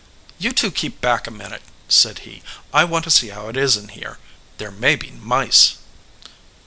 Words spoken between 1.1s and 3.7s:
a minute," said he. "I want to see how it